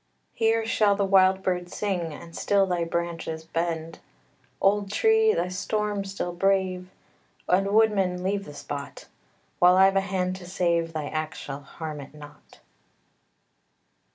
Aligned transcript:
Here 0.33 0.65
shall 0.65 0.95
the 0.95 1.05
wild 1.05 1.43
bird 1.43 1.69
sing, 1.69 2.11
And 2.11 2.35
still 2.35 2.65
thy 2.65 2.85
branches 2.85 3.43
bend. 3.43 3.99
Old 4.59 4.89
tree! 4.91 5.31
the 5.35 5.51
storm 5.51 6.05
still 6.05 6.33
brave! 6.33 6.89
And, 7.47 7.69
woodman, 7.71 8.23
leave 8.23 8.45
the 8.45 8.53
spot; 8.55 9.05
While 9.59 9.77
I've 9.77 9.95
a 9.95 10.01
hand 10.01 10.37
to 10.37 10.47
save, 10.47 10.93
thy 10.93 11.05
axe 11.05 11.37
shall 11.37 11.61
harm 11.61 12.01
it 12.01 12.15
not. 12.15 12.61